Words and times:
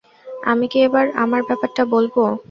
আমি 0.43 0.65
কি 0.71 0.79
এবার 0.87 1.05
আমার 1.23 1.41
ব্যাপারটা 1.49 1.83
বলব? 1.93 2.15